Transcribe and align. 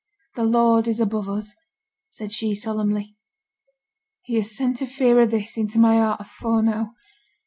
'The 0.33 0.45
Lord 0.45 0.87
is 0.87 0.99
above 0.99 1.29
us,' 1.29 1.53
said 2.09 2.31
she, 2.31 2.55
solemnly. 2.55 3.15
'He 4.23 4.33
has 4.37 4.49
sent 4.57 4.81
a 4.81 4.87
fear 4.87 5.19
o' 5.19 5.27
this 5.27 5.57
into 5.57 5.77
my 5.77 5.97
heart 5.97 6.19
afore 6.21 6.63
now. 6.63 6.95